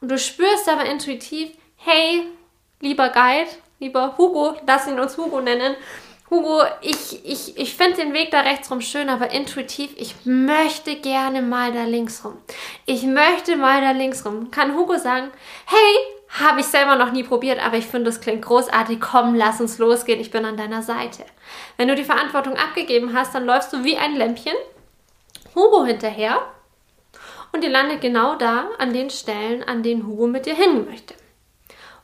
und 0.00 0.08
du 0.08 0.18
spürst 0.18 0.68
aber 0.68 0.84
intuitiv, 0.84 1.50
hey, 1.76 2.28
lieber 2.80 3.08
Guide, 3.08 3.50
lieber 3.80 4.16
Hugo, 4.16 4.56
lass 4.66 4.86
ihn 4.86 5.00
uns 5.00 5.16
Hugo 5.16 5.40
nennen, 5.40 5.74
Hugo, 6.30 6.62
ich, 6.82 7.24
ich, 7.24 7.56
ich 7.56 7.74
finde 7.74 7.96
den 7.96 8.12
Weg 8.12 8.30
da 8.30 8.40
rechts 8.40 8.70
rum 8.70 8.82
schön, 8.82 9.08
aber 9.08 9.30
intuitiv, 9.30 9.90
ich 9.96 10.14
möchte 10.24 10.96
gerne 10.96 11.40
mal 11.40 11.72
da 11.72 11.84
links 11.84 12.24
rum. 12.24 12.36
Ich 12.84 13.04
möchte 13.04 13.56
mal 13.56 13.80
da 13.80 13.92
links 13.92 14.26
rum. 14.26 14.50
Kann 14.50 14.76
Hugo 14.76 14.98
sagen, 14.98 15.30
hey, 15.64 16.40
habe 16.40 16.60
ich 16.60 16.66
selber 16.66 16.96
noch 16.96 17.12
nie 17.12 17.22
probiert, 17.22 17.64
aber 17.64 17.78
ich 17.78 17.86
finde, 17.86 18.10
das 18.10 18.20
klingt 18.20 18.44
großartig. 18.44 19.00
Komm, 19.00 19.34
lass 19.34 19.60
uns 19.60 19.78
losgehen. 19.78 20.20
Ich 20.20 20.30
bin 20.30 20.44
an 20.44 20.58
deiner 20.58 20.82
Seite. 20.82 21.24
Wenn 21.78 21.88
du 21.88 21.94
die 21.94 22.04
Verantwortung 22.04 22.56
abgegeben 22.56 23.14
hast, 23.14 23.34
dann 23.34 23.46
läufst 23.46 23.72
du 23.72 23.84
wie 23.84 23.96
ein 23.96 24.14
Lämpchen 24.14 24.56
Hugo 25.54 25.84
hinterher 25.84 26.42
und 27.52 27.64
ihr 27.64 27.70
landet 27.70 28.02
genau 28.02 28.36
da 28.36 28.68
an 28.78 28.92
den 28.92 29.08
Stellen, 29.08 29.64
an 29.64 29.82
denen 29.82 30.06
Hugo 30.06 30.26
mit 30.26 30.44
dir 30.44 30.54
hin 30.54 30.84
möchte. 30.84 31.14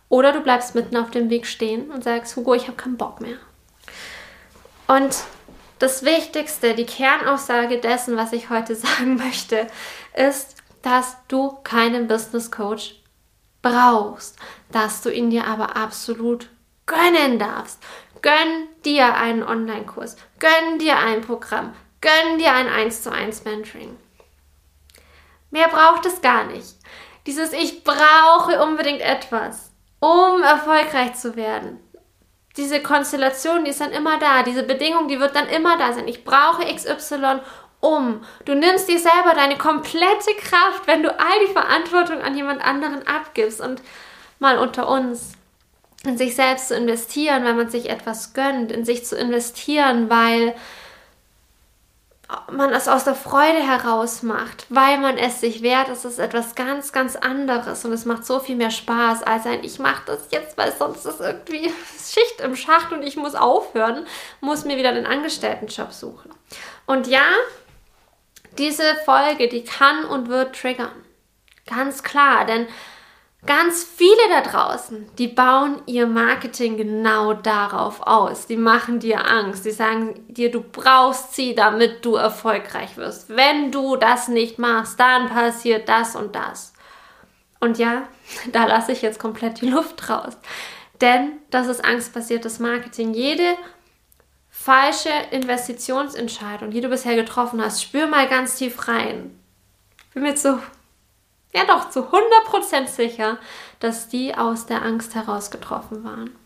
Oder 0.09 0.33
du 0.33 0.41
bleibst 0.41 0.75
mitten 0.75 0.97
auf 0.97 1.11
dem 1.11 1.29
Weg 1.29 1.47
stehen 1.47 1.91
und 1.91 2.05
sagst, 2.05 2.37
Hugo, 2.37 2.55
ich 2.55 2.67
habe 2.67 2.77
keinen 2.77 2.97
Bock 2.97 3.21
mehr. 3.21 3.37
Und 4.87 5.25
das 5.79 6.05
Wichtigste, 6.05 6.75
die 6.75 6.87
Kernaussage 6.87 7.79
dessen, 7.79 8.17
was 8.17 8.33
ich 8.33 8.51
heute 8.51 8.75
sagen 8.75 9.17
möchte, 9.17 9.67
ist, 10.15 10.57
dass 10.83 11.17
du 11.29 11.59
keinen 11.65 12.09
Business 12.09 12.51
Coach 12.51 12.97
brauchst, 13.63 14.37
dass 14.71 15.01
du 15.01 15.11
ihn 15.11 15.31
dir 15.31 15.47
aber 15.47 15.77
absolut 15.77 16.51
gönnen 16.87 17.39
darfst. 17.39 17.83
Gönn 18.21 18.69
dir 18.85 19.15
einen 19.15 19.43
Online-Kurs, 19.43 20.17
gönn 20.39 20.79
dir 20.79 20.99
ein 20.99 21.21
Programm, 21.21 21.75
gönn 22.01 22.39
dir 22.39 22.53
ein 22.53 22.69
1 22.69 23.03
zu 23.03 23.13
1 23.13 23.45
Mentoring. 23.45 23.99
Mehr 25.51 25.69
braucht 25.69 26.07
es 26.07 26.21
gar 26.21 26.45
nicht. 26.45 26.77
Dieses 27.27 27.53
Ich 27.53 27.85
brauche 27.85 28.63
unbedingt 28.63 29.01
etwas, 29.01 29.71
um 30.01 30.43
erfolgreich 30.43 31.15
zu 31.15 31.37
werden 31.37 31.84
diese 32.57 32.81
Konstellation, 32.81 33.65
die 33.65 33.71
ist 33.71 33.81
dann 33.81 33.93
immer 33.93 34.19
da. 34.19 34.43
Diese 34.43 34.63
Bedingung, 34.63 35.09
die 35.09 35.19
wird 35.19 35.35
dann 35.35 35.49
immer 35.49 35.77
da 35.77 35.93
sein. 35.93 36.07
Ich 36.07 36.25
brauche 36.25 36.65
XY 36.65 37.41
um. 37.81 38.25
Du 38.45 38.55
nimmst 38.55 38.89
dir 38.89 38.99
selber 38.99 39.35
deine 39.35 39.59
komplette 39.59 40.35
Kraft, 40.41 40.87
wenn 40.87 41.03
du 41.03 41.11
all 41.11 41.47
die 41.47 41.53
Verantwortung 41.53 42.23
an 42.23 42.37
jemand 42.37 42.65
anderen 42.65 43.07
abgibst 43.07 43.61
und 43.61 43.83
mal 44.39 44.59
unter 44.59 44.89
uns 44.89 45.33
in 46.05 46.17
sich 46.17 46.35
selbst 46.35 46.69
zu 46.69 46.77
investieren, 46.77 47.45
weil 47.45 47.55
man 47.55 47.71
sich 47.71 47.89
etwas 47.89 48.35
gönnt, 48.35 48.71
in 48.71 48.85
sich 48.85 49.05
zu 49.05 49.17
investieren, 49.17 50.11
weil 50.11 50.55
man 52.51 52.73
es 52.73 52.89
aus 52.89 53.05
der 53.05 53.15
Freude 53.15 53.59
heraus 53.59 54.23
macht, 54.23 54.67
weil 54.71 54.99
man 54.99 55.19
es 55.19 55.41
sich 55.41 55.63
ist, 55.63 56.05
ist 56.05 56.19
etwas 56.19 56.55
ganz, 56.55 56.93
ganz 56.93 57.17
anderes 57.17 57.85
und 57.85 57.93
es 57.93 58.05
macht 58.05 58.25
so 58.25 58.41
viel 58.41 58.57
mehr 58.57 58.71
Spaß 58.71 59.23
als 59.23 59.47
ein 59.47 59.63
Ich 59.63 59.79
mache 59.79 60.03
das 60.07 60.29
jetzt, 60.31 60.57
weil 60.57 60.73
sonst 60.73 61.05
ist 61.05 61.21
irgendwie 61.21 61.71
Schicht 61.99 62.41
im 62.43 62.57
Schacht 62.57 62.93
und 62.93 63.03
ich 63.03 63.17
muss 63.17 63.35
aufhören, 63.35 64.07
muss 64.41 64.65
mir 64.65 64.77
wieder 64.77 64.91
einen 64.91 65.07
Angestelltenjob 65.07 65.93
suchen. 65.93 66.31
Und 66.87 67.07
ja, 67.07 67.27
diese 68.59 68.95
Folge, 69.05 69.49
die 69.49 69.65
kann 69.65 70.05
und 70.05 70.29
wird 70.29 70.57
triggern. 70.57 71.05
Ganz 71.67 72.03
klar, 72.03 72.45
denn 72.47 72.67
Ganz 73.47 73.85
viele 73.85 74.29
da 74.31 74.41
draußen, 74.41 75.07
die 75.19 75.29
bauen 75.29 75.83
ihr 75.85 76.07
Marketing 76.07 76.79
genau 76.79 77.35
darauf 77.35 78.01
aus. 78.07 78.47
Die 78.47 78.57
machen 78.57 79.01
dir 79.01 79.31
Angst. 79.31 79.67
Die 79.67 79.71
sagen 79.71 80.25
dir, 80.29 80.51
du 80.51 80.63
brauchst 80.63 81.35
sie, 81.35 81.55
damit 81.55 82.05
du 82.07 82.15
erfolgreich 82.15 82.97
wirst. 82.97 83.29
Wenn 83.29 83.71
du 83.71 83.97
das 83.97 84.29
nicht 84.29 84.59
machst, 84.59 84.99
dann 84.99 85.29
passiert 85.29 85.91
das 85.91 86.17
und 86.17 86.35
das. 86.35 86.73
Und 87.61 87.79
ja, 87.79 88.09
da 88.53 88.65
lasse 88.65 88.93
ich 88.93 89.03
jetzt 89.03 89.19
komplett 89.19 89.61
die 89.61 89.69
Luft 89.69 90.09
raus. 90.09 90.39
Denn 91.03 91.33
das 91.51 91.67
ist 91.67 91.85
angstbasiertes 91.85 92.61
Marketing. 92.61 93.13
Jede 93.13 93.57
falsche 94.49 95.11
Investitionsentscheidung, 95.33 96.71
die 96.71 96.81
du 96.81 96.89
bisher 96.89 97.17
getroffen 97.17 97.63
hast, 97.63 97.83
spür 97.83 98.07
mal 98.07 98.27
ganz 98.27 98.57
tief 98.57 98.89
rein. 98.89 99.39
Bin 100.15 100.23
mir 100.23 100.35
zu 100.35 100.63
ja 101.55 101.65
doch 101.65 101.91
zu 101.91 102.01
100% 102.01 102.87
sicher, 102.89 103.39
dass 103.81 104.09
die 104.09 104.35
aus 104.35 104.67
der 104.67 104.83
Angst 104.83 105.15
heraus 105.15 105.51
getroffen 105.51 106.05
waren. 106.05 106.37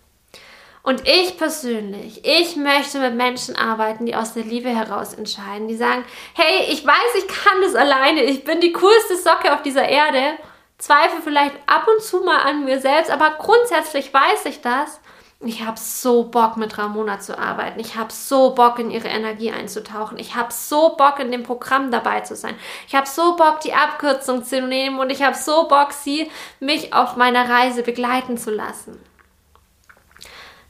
Und 0.82 1.06
ich 1.06 1.36
persönlich, 1.36 2.24
ich 2.24 2.56
möchte 2.56 2.98
mit 2.98 3.14
Menschen 3.14 3.56
arbeiten, 3.56 4.06
die 4.06 4.14
aus 4.14 4.34
der 4.34 4.44
Liebe 4.44 4.70
heraus 4.70 5.12
entscheiden, 5.12 5.68
die 5.68 5.76
sagen, 5.76 6.04
hey, 6.34 6.72
ich 6.72 6.86
weiß, 6.86 7.14
ich 7.18 7.28
kann 7.28 7.60
das 7.62 7.74
alleine, 7.74 8.22
ich 8.22 8.44
bin 8.44 8.60
die 8.60 8.72
coolste 8.72 9.16
Socke 9.16 9.52
auf 9.52 9.62
dieser 9.62 9.86
Erde, 9.86 10.38
zweifle 10.78 11.20
vielleicht 11.22 11.56
ab 11.66 11.86
und 11.88 12.02
zu 12.02 12.20
mal 12.20 12.38
an 12.38 12.64
mir 12.64 12.80
selbst, 12.80 13.10
aber 13.10 13.32
grundsätzlich 13.38 14.14
weiß 14.14 14.46
ich 14.46 14.60
das 14.62 15.00
ich 15.40 15.64
habe 15.64 15.78
so 15.78 16.24
Bock 16.24 16.56
mit 16.56 16.78
Ramona 16.78 17.20
zu 17.20 17.38
arbeiten. 17.38 17.78
Ich 17.78 17.94
habe 17.94 18.12
so 18.12 18.54
Bock 18.54 18.80
in 18.80 18.90
ihre 18.90 19.06
Energie 19.06 19.52
einzutauchen. 19.52 20.18
Ich 20.18 20.34
habe 20.34 20.52
so 20.52 20.96
Bock 20.96 21.20
in 21.20 21.30
dem 21.30 21.44
Programm 21.44 21.92
dabei 21.92 22.22
zu 22.22 22.34
sein. 22.34 22.56
Ich 22.88 22.96
habe 22.96 23.06
so 23.06 23.36
Bock 23.36 23.60
die 23.60 23.72
Abkürzung 23.72 24.44
zu 24.44 24.60
nehmen 24.60 24.98
und 24.98 25.10
ich 25.10 25.22
habe 25.22 25.36
so 25.36 25.68
Bock 25.68 25.92
sie 25.92 26.28
mich 26.58 26.92
auf 26.92 27.14
meiner 27.14 27.48
Reise 27.48 27.84
begleiten 27.84 28.36
zu 28.36 28.50
lassen. 28.50 28.98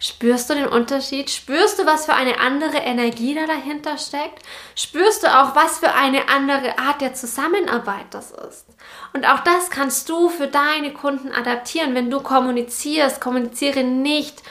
Spürst 0.00 0.50
du 0.50 0.54
den 0.54 0.68
Unterschied? 0.68 1.30
Spürst 1.30 1.78
du, 1.78 1.86
was 1.86 2.04
für 2.04 2.14
eine 2.14 2.38
andere 2.38 2.76
Energie 2.76 3.34
da 3.34 3.46
dahinter 3.46 3.96
steckt? 3.98 4.42
Spürst 4.76 5.24
du 5.24 5.26
auch, 5.26 5.56
was 5.56 5.78
für 5.78 5.92
eine 5.94 6.28
andere 6.28 6.78
Art 6.78 7.00
der 7.00 7.14
Zusammenarbeit 7.14 8.06
das 8.10 8.30
ist? 8.30 8.66
Und 9.12 9.26
auch 9.26 9.40
das 9.40 9.70
kannst 9.70 10.08
du 10.08 10.28
für 10.28 10.46
deine 10.46 10.92
Kunden 10.92 11.32
adaptieren, 11.32 11.94
wenn 11.94 12.10
du 12.10 12.20
kommunizierst. 12.20 13.20
Kommuniziere 13.20 13.84
nicht 13.84 14.42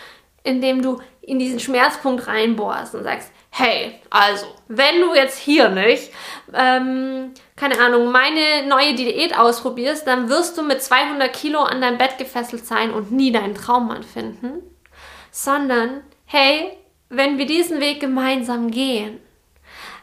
indem 0.48 0.82
du 0.82 1.00
in 1.22 1.39
diesen 1.39 1.60
Schmerzpunkt 1.60 2.25
reinbohrst 2.27 2.96
und 2.96 3.03
sagst, 3.03 3.32
hey, 3.50 4.00
also, 4.10 4.46
wenn 4.70 5.01
du 5.01 5.13
jetzt 5.13 5.38
hier 5.38 5.67
nicht, 5.67 6.12
ähm, 6.53 7.34
keine 7.58 7.79
Ahnung, 7.79 8.12
meine 8.12 8.65
neue 8.65 8.96
Diät 8.96 9.38
ausprobierst, 9.38 10.08
dann 10.08 10.29
wirst 10.29 10.58
du 10.58 10.63
mit 10.63 10.82
200 10.82 11.34
Kilo 11.34 11.60
an 11.60 11.82
deinem 11.82 11.98
Bett 11.98 12.17
gefesselt 12.17 12.65
sein 12.65 12.91
und 12.91 13.12
nie 13.12 13.32
deinen 13.32 13.56
Traummann 13.56 14.03
finden. 14.03 14.63
Sondern, 15.32 16.01
hey, 16.25 16.77
wenn 17.10 17.38
wir 17.38 17.46
diesen 17.46 17.82
Weg 17.82 18.00
gemeinsam 18.00 18.72
gehen, 18.72 19.20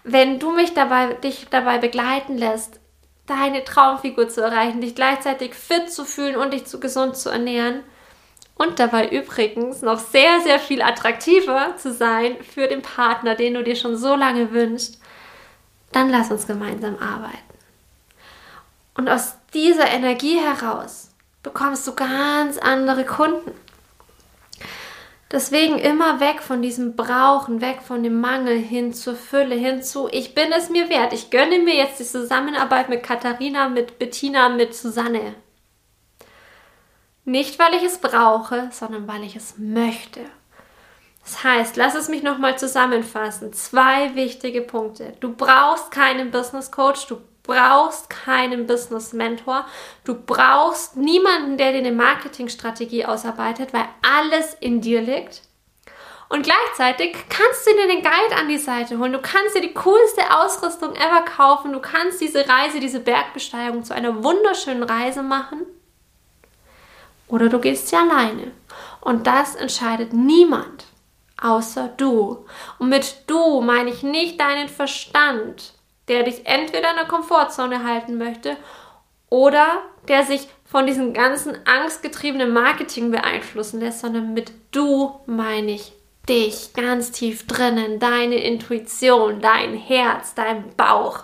wenn 0.02 0.38
du 0.38 0.50
mich 0.50 0.74
dabei, 0.74 1.14
dich 1.14 1.46
dabei 1.48 1.78
begleiten 1.78 2.36
lässt, 2.36 2.80
deine 3.26 3.64
Traumfigur 3.64 4.28
zu 4.28 4.42
erreichen, 4.42 4.80
dich 4.80 4.94
gleichzeitig 4.94 5.54
fit 5.54 5.90
zu 5.92 6.04
fühlen 6.04 6.36
und 6.36 6.52
dich 6.52 6.66
zu 6.66 6.80
gesund 6.80 7.16
zu 7.16 7.30
ernähren 7.30 7.82
und 8.56 8.78
dabei 8.78 9.08
übrigens 9.08 9.82
noch 9.82 9.98
sehr, 9.98 10.40
sehr 10.40 10.60
viel 10.60 10.82
attraktiver 10.82 11.76
zu 11.76 11.92
sein 11.92 12.36
für 12.42 12.68
den 12.68 12.82
Partner, 12.82 13.34
den 13.34 13.54
du 13.54 13.64
dir 13.64 13.76
schon 13.76 13.96
so 13.96 14.14
lange 14.14 14.52
wünschst, 14.52 15.00
dann 15.92 16.10
lass 16.10 16.30
uns 16.30 16.46
gemeinsam 16.46 16.98
arbeiten. 16.98 17.38
Und 18.96 19.08
aus 19.08 19.34
dieser 19.52 19.88
Energie 19.88 20.38
heraus 20.38 21.10
bekommst 21.42 21.86
du 21.86 21.94
ganz 21.94 22.58
andere 22.58 23.04
Kunden. 23.04 23.50
Deswegen 25.30 25.78
immer 25.78 26.20
weg 26.20 26.42
von 26.42 26.62
diesem 26.62 26.96
Brauchen, 26.96 27.60
weg 27.60 27.80
von 27.82 28.02
dem 28.02 28.20
Mangel 28.20 28.56
hin 28.56 28.92
zur 28.92 29.16
Fülle, 29.16 29.56
hin 29.56 29.82
zu, 29.82 30.08
ich 30.10 30.34
bin 30.34 30.52
es 30.52 30.70
mir 30.70 30.88
wert. 30.88 31.12
Ich 31.12 31.30
gönne 31.30 31.58
mir 31.58 31.74
jetzt 31.74 31.98
die 31.98 32.04
Zusammenarbeit 32.04 32.88
mit 32.88 33.02
Katharina, 33.02 33.68
mit 33.68 33.98
Bettina, 33.98 34.48
mit 34.48 34.74
Susanne. 34.74 35.34
Nicht, 37.24 37.58
weil 37.58 37.74
ich 37.74 37.82
es 37.82 37.98
brauche, 37.98 38.68
sondern 38.70 39.08
weil 39.08 39.24
ich 39.24 39.34
es 39.34 39.54
möchte. 39.56 40.20
Das 41.24 41.42
heißt, 41.42 41.76
lass 41.76 41.94
es 41.94 42.08
mich 42.08 42.22
nochmal 42.22 42.58
zusammenfassen. 42.58 43.52
Zwei 43.54 44.14
wichtige 44.14 44.60
Punkte. 44.60 45.14
Du 45.20 45.34
brauchst 45.34 45.90
keinen 45.90 46.30
Business 46.30 46.70
Coach, 46.70 47.06
du 47.06 47.22
brauchst 47.44 48.10
keinen 48.10 48.66
Business 48.66 49.12
Mentor. 49.12 49.64
Du 50.02 50.14
brauchst 50.14 50.96
niemanden, 50.96 51.56
der 51.56 51.72
dir 51.72 51.78
eine 51.78 51.92
Marketingstrategie 51.92 53.04
ausarbeitet, 53.06 53.72
weil 53.72 53.86
alles 54.02 54.54
in 54.54 54.80
dir 54.80 55.00
liegt. 55.00 55.42
Und 56.28 56.42
gleichzeitig 56.42 57.14
kannst 57.28 57.66
du 57.66 57.72
dir 57.72 57.86
den 57.86 58.02
Guide 58.02 58.36
an 58.36 58.48
die 58.48 58.58
Seite 58.58 58.98
holen. 58.98 59.12
Du 59.12 59.20
kannst 59.20 59.54
dir 59.54 59.60
die 59.60 59.74
coolste 59.74 60.22
Ausrüstung 60.36 60.96
ever 60.96 61.22
kaufen. 61.22 61.72
Du 61.72 61.80
kannst 61.80 62.20
diese 62.20 62.48
Reise, 62.48 62.80
diese 62.80 62.98
Bergbesteigung 62.98 63.84
zu 63.84 63.94
einer 63.94 64.24
wunderschönen 64.24 64.82
Reise 64.82 65.22
machen. 65.22 65.66
Oder 67.28 67.48
du 67.48 67.60
gehst 67.60 67.88
sie 67.88 67.96
alleine. 67.96 68.52
Und 69.00 69.26
das 69.26 69.54
entscheidet 69.54 70.12
niemand 70.12 70.86
außer 71.40 71.88
du. 71.88 72.46
Und 72.78 72.88
mit 72.88 73.24
du 73.26 73.60
meine 73.60 73.90
ich 73.90 74.02
nicht 74.02 74.40
deinen 74.40 74.68
Verstand, 74.68 75.73
der 76.08 76.22
dich 76.22 76.46
entweder 76.46 76.90
in 76.90 76.96
der 76.96 77.06
Komfortzone 77.06 77.84
halten 77.84 78.18
möchte 78.18 78.56
oder 79.30 79.82
der 80.08 80.24
sich 80.24 80.48
von 80.64 80.86
diesem 80.86 81.12
ganzen 81.12 81.56
angstgetriebenen 81.66 82.52
Marketing 82.52 83.10
beeinflussen 83.10 83.80
lässt, 83.80 84.00
sondern 84.00 84.34
mit 84.34 84.52
du 84.70 85.20
meine 85.26 85.72
ich 85.72 85.92
dich 86.28 86.72
ganz 86.72 87.10
tief 87.10 87.46
drinnen, 87.46 87.98
deine 87.98 88.36
Intuition, 88.36 89.40
dein 89.40 89.74
Herz, 89.74 90.34
dein 90.34 90.74
Bauch. 90.76 91.20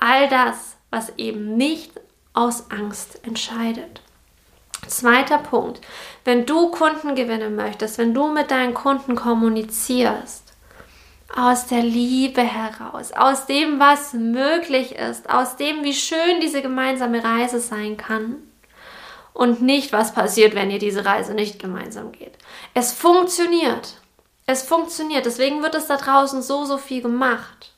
All 0.00 0.28
das, 0.28 0.76
was 0.90 1.12
eben 1.16 1.56
nicht 1.56 1.92
aus 2.34 2.70
Angst 2.70 3.24
entscheidet. 3.24 4.00
Zweiter 4.86 5.38
Punkt, 5.38 5.80
wenn 6.24 6.46
du 6.46 6.70
Kunden 6.70 7.14
gewinnen 7.14 7.56
möchtest, 7.56 7.98
wenn 7.98 8.14
du 8.14 8.28
mit 8.28 8.50
deinen 8.50 8.74
Kunden 8.74 9.16
kommunizierst, 9.16 10.47
aus 11.34 11.66
der 11.66 11.82
Liebe 11.82 12.42
heraus, 12.42 13.12
aus 13.12 13.46
dem, 13.46 13.78
was 13.78 14.14
möglich 14.14 14.94
ist, 14.96 15.28
aus 15.28 15.56
dem, 15.56 15.84
wie 15.84 15.94
schön 15.94 16.40
diese 16.40 16.62
gemeinsame 16.62 17.22
Reise 17.22 17.60
sein 17.60 17.96
kann 17.96 18.36
und 19.34 19.62
nicht, 19.62 19.92
was 19.92 20.14
passiert, 20.14 20.54
wenn 20.54 20.70
ihr 20.70 20.78
diese 20.78 21.04
Reise 21.04 21.34
nicht 21.34 21.58
gemeinsam 21.58 22.12
geht. 22.12 22.32
Es 22.74 22.92
funktioniert. 22.92 23.98
Es 24.46 24.62
funktioniert. 24.62 25.26
Deswegen 25.26 25.62
wird 25.62 25.74
es 25.74 25.86
da 25.86 25.96
draußen 25.96 26.42
so, 26.42 26.64
so 26.64 26.78
viel 26.78 27.02
gemacht. 27.02 27.72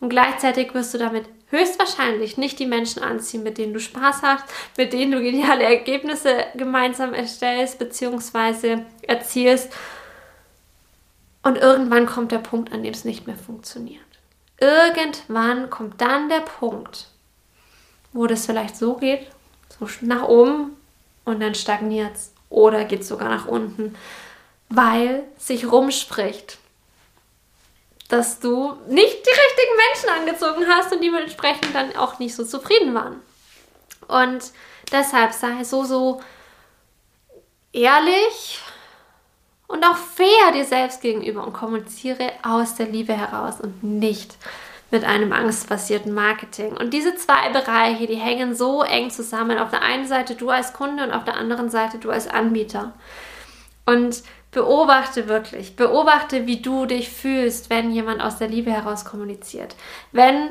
Und 0.00 0.08
gleichzeitig 0.08 0.74
wirst 0.74 0.94
du 0.94 0.98
damit 0.98 1.26
höchstwahrscheinlich 1.50 2.38
nicht 2.38 2.58
die 2.58 2.66
Menschen 2.66 3.02
anziehen, 3.02 3.42
mit 3.44 3.58
denen 3.58 3.74
du 3.74 3.78
Spaß 3.78 4.22
hast, 4.22 4.44
mit 4.76 4.92
denen 4.92 5.12
du 5.12 5.22
geniale 5.22 5.62
Ergebnisse 5.62 6.46
gemeinsam 6.54 7.14
erstellst 7.14 7.78
bzw. 7.78 8.78
erzielst 9.02 9.72
und 11.42 11.56
irgendwann 11.56 12.06
kommt 12.06 12.32
der 12.32 12.38
Punkt, 12.38 12.72
an 12.72 12.82
dem 12.82 12.94
es 12.94 13.04
nicht 13.04 13.26
mehr 13.26 13.36
funktioniert. 13.36 14.00
Irgendwann 14.60 15.70
kommt 15.70 16.00
dann 16.00 16.28
der 16.28 16.40
Punkt, 16.40 17.08
wo 18.12 18.26
das 18.26 18.46
vielleicht 18.46 18.76
so 18.76 18.94
geht, 18.94 19.26
so 19.68 19.88
nach 20.02 20.22
oben 20.22 20.76
und 21.24 21.40
dann 21.40 21.54
stagniert 21.54 22.14
es 22.14 22.32
oder 22.48 22.84
geht 22.84 23.04
sogar 23.04 23.28
nach 23.28 23.46
unten, 23.46 23.96
weil 24.68 25.24
sich 25.38 25.70
rumspricht, 25.70 26.58
dass 28.08 28.40
du 28.40 28.74
nicht 28.88 29.26
die 29.26 29.30
richtigen 29.30 29.76
Menschen 29.88 30.20
angezogen 30.20 30.66
hast 30.68 30.92
und 30.92 31.00
die 31.00 31.10
dementsprechend 31.10 31.74
dann 31.74 31.96
auch 31.96 32.18
nicht 32.18 32.34
so 32.34 32.44
zufrieden 32.44 32.94
waren. 32.94 33.20
Und 34.06 34.52
deshalb 34.92 35.32
sei 35.32 35.64
so, 35.64 35.84
so 35.84 36.20
ehrlich 37.72 38.60
und 39.72 39.84
auch 39.84 39.96
fair 39.96 40.52
dir 40.52 40.66
selbst 40.66 41.00
gegenüber 41.00 41.46
und 41.46 41.54
kommuniziere 41.54 42.30
aus 42.42 42.74
der 42.74 42.86
Liebe 42.86 43.14
heraus 43.14 43.58
und 43.58 43.82
nicht 43.82 44.36
mit 44.90 45.04
einem 45.04 45.32
angstbasierten 45.32 46.12
Marketing. 46.12 46.76
Und 46.76 46.92
diese 46.92 47.16
zwei 47.16 47.48
Bereiche, 47.48 48.06
die 48.06 48.16
hängen 48.16 48.54
so 48.54 48.82
eng 48.82 49.08
zusammen. 49.08 49.58
Auf 49.58 49.70
der 49.70 49.80
einen 49.80 50.06
Seite 50.06 50.34
du 50.34 50.50
als 50.50 50.74
Kunde 50.74 51.04
und 51.04 51.12
auf 51.12 51.24
der 51.24 51.38
anderen 51.38 51.70
Seite 51.70 51.96
du 51.96 52.10
als 52.10 52.28
Anbieter. 52.28 52.92
Und 53.86 54.22
beobachte 54.50 55.26
wirklich, 55.26 55.74
beobachte, 55.74 56.46
wie 56.46 56.60
du 56.60 56.84
dich 56.84 57.08
fühlst, 57.08 57.70
wenn 57.70 57.90
jemand 57.90 58.20
aus 58.20 58.36
der 58.36 58.48
Liebe 58.48 58.70
heraus 58.70 59.06
kommuniziert. 59.06 59.74
Wenn 60.12 60.50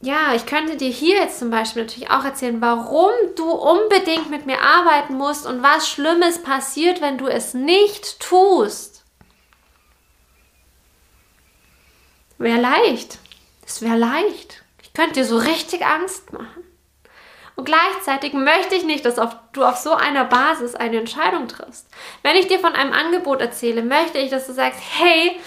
ja, 0.00 0.34
ich 0.34 0.44
könnte 0.46 0.76
dir 0.76 0.90
hier 0.90 1.16
jetzt 1.16 1.38
zum 1.38 1.50
Beispiel 1.50 1.82
natürlich 1.82 2.10
auch 2.10 2.24
erzählen, 2.24 2.60
warum 2.60 3.12
du 3.34 3.50
unbedingt 3.50 4.30
mit 4.30 4.44
mir 4.46 4.60
arbeiten 4.60 5.14
musst 5.14 5.46
und 5.46 5.62
was 5.62 5.88
Schlimmes 5.88 6.42
passiert, 6.42 7.00
wenn 7.00 7.18
du 7.18 7.26
es 7.26 7.54
nicht 7.54 8.20
tust. 8.20 9.04
Wäre 12.38 12.60
leicht. 12.60 13.18
Es 13.66 13.80
wäre 13.80 13.96
leicht. 13.96 14.62
Ich 14.82 14.92
könnte 14.92 15.14
dir 15.14 15.24
so 15.24 15.38
richtig 15.38 15.84
Angst 15.84 16.32
machen. 16.32 16.62
Und 17.56 17.64
gleichzeitig 17.64 18.34
möchte 18.34 18.74
ich 18.74 18.84
nicht, 18.84 19.06
dass 19.06 19.14
du 19.14 19.64
auf 19.64 19.76
so 19.76 19.94
einer 19.94 20.26
Basis 20.26 20.74
eine 20.74 20.98
Entscheidung 20.98 21.48
triffst. 21.48 21.88
Wenn 22.22 22.36
ich 22.36 22.48
dir 22.48 22.58
von 22.58 22.74
einem 22.74 22.92
Angebot 22.92 23.40
erzähle, 23.40 23.82
möchte 23.82 24.18
ich, 24.18 24.30
dass 24.30 24.46
du 24.46 24.52
sagst, 24.52 24.80
hey, 24.98 25.40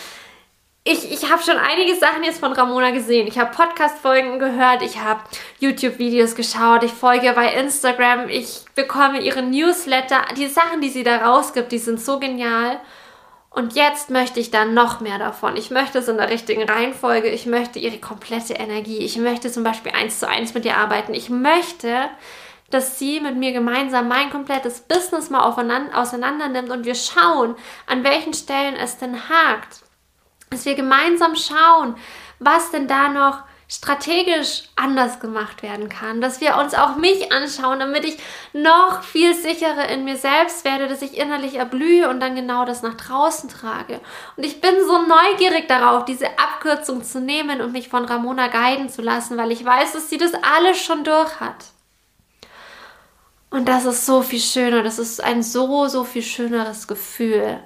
ich, 0.89 1.11
ich 1.11 1.31
habe 1.31 1.43
schon 1.43 1.57
einige 1.57 1.95
Sachen 1.95 2.23
jetzt 2.23 2.39
von 2.39 2.51
Ramona 2.51 2.89
gesehen. 2.89 3.27
Ich 3.27 3.37
habe 3.37 3.55
Podcast-Folgen 3.55 4.39
gehört, 4.39 4.81
ich 4.81 4.99
habe 4.99 5.21
YouTube-Videos 5.59 6.33
geschaut, 6.33 6.83
ich 6.83 6.91
folge 6.91 7.31
bei 7.33 7.53
Instagram, 7.53 8.27
ich 8.27 8.61
bekomme 8.73 9.21
ihre 9.21 9.43
Newsletter. 9.43 10.21
Die 10.35 10.47
Sachen, 10.47 10.81
die 10.81 10.89
sie 10.89 11.03
da 11.03 11.17
rausgibt, 11.17 11.71
die 11.71 11.77
sind 11.77 12.01
so 12.01 12.19
genial. 12.19 12.79
Und 13.51 13.75
jetzt 13.75 14.09
möchte 14.09 14.39
ich 14.39 14.51
dann 14.51 14.73
noch 14.73 14.99
mehr 14.99 15.19
davon. 15.19 15.57
Ich 15.57 15.69
möchte 15.69 15.99
es 15.99 16.07
in 16.07 16.17
der 16.17 16.29
richtigen 16.29 16.63
Reihenfolge. 16.63 17.29
Ich 17.29 17.45
möchte 17.45 17.77
ihre 17.77 17.97
komplette 17.99 18.53
Energie. 18.53 18.99
Ich 18.99 19.17
möchte 19.17 19.51
zum 19.51 19.63
Beispiel 19.63 19.91
eins 19.91 20.19
zu 20.19 20.27
eins 20.27 20.53
mit 20.53 20.65
ihr 20.65 20.77
arbeiten. 20.77 21.13
Ich 21.13 21.29
möchte, 21.29 22.09
dass 22.71 22.97
sie 22.97 23.19
mit 23.19 23.35
mir 23.35 23.51
gemeinsam 23.51 24.07
mein 24.07 24.29
komplettes 24.31 24.81
Business 24.81 25.29
mal 25.29 25.43
auseinander 25.43 26.47
nimmt 26.47 26.69
und 26.69 26.85
wir 26.85 26.95
schauen, 26.95 27.55
an 27.85 28.03
welchen 28.03 28.33
Stellen 28.33 28.75
es 28.75 28.97
denn 28.97 29.29
hakt 29.29 29.83
dass 30.49 30.65
wir 30.65 30.75
gemeinsam 30.75 31.35
schauen, 31.35 31.95
was 32.39 32.71
denn 32.71 32.87
da 32.87 33.09
noch 33.09 33.43
strategisch 33.71 34.63
anders 34.75 35.19
gemacht 35.19 35.61
werden 35.61 35.89
kann, 35.89 36.21
dass 36.21 36.41
wir 36.41 36.57
uns 36.57 36.73
auch 36.73 36.95
mich 36.95 37.31
anschauen, 37.31 37.79
damit 37.79 38.03
ich 38.03 38.17
noch 38.51 39.03
viel 39.03 39.35
sicherer 39.35 39.87
in 39.89 40.05
mir 40.05 40.17
selbst 40.17 40.65
werde, 40.65 40.87
dass 40.87 41.03
ich 41.03 41.15
innerlich 41.15 41.55
erblühe 41.55 42.09
und 42.09 42.19
dann 42.19 42.35
genau 42.35 42.65
das 42.65 42.81
nach 42.81 42.95
draußen 42.95 43.47
trage. 43.47 44.01
Und 44.35 44.43
ich 44.43 44.59
bin 44.59 44.73
so 44.87 45.03
neugierig 45.03 45.67
darauf, 45.67 46.03
diese 46.05 46.27
Abkürzung 46.39 47.03
zu 47.03 47.21
nehmen 47.21 47.61
und 47.61 47.71
mich 47.71 47.89
von 47.89 48.05
Ramona 48.05 48.47
guiden 48.47 48.89
zu 48.89 49.03
lassen, 49.03 49.37
weil 49.37 49.51
ich 49.51 49.63
weiß, 49.63 49.91
dass 49.93 50.09
sie 50.09 50.17
das 50.17 50.33
alles 50.33 50.81
schon 50.81 51.03
durch 51.03 51.39
hat. 51.39 51.65
Und 53.51 53.69
das 53.69 53.85
ist 53.85 54.05
so 54.05 54.23
viel 54.23 54.39
schöner, 54.39 54.81
das 54.81 54.97
ist 54.97 55.23
ein 55.23 55.43
so, 55.43 55.87
so 55.87 56.03
viel 56.03 56.23
schöneres 56.23 56.87
Gefühl. 56.87 57.59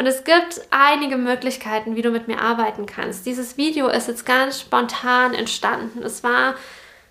Und 0.00 0.06
es 0.06 0.24
gibt 0.24 0.62
einige 0.70 1.18
Möglichkeiten, 1.18 1.94
wie 1.94 2.00
du 2.00 2.10
mit 2.10 2.26
mir 2.26 2.40
arbeiten 2.40 2.86
kannst. 2.86 3.26
Dieses 3.26 3.58
Video 3.58 3.86
ist 3.88 4.08
jetzt 4.08 4.24
ganz 4.24 4.58
spontan 4.58 5.34
entstanden. 5.34 6.02
Es 6.02 6.24
war 6.24 6.54